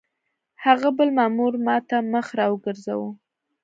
هغه 0.65 0.87
بل 0.97 1.09
مامور 1.17 1.53
ما 1.65 1.77
ته 1.89 1.97
مخ 2.11 2.27
را 2.39 2.45
وګرځاوه. 2.53 3.09